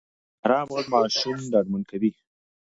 [0.43, 2.11] ارام غږ ماشوم ډاډمن کوي.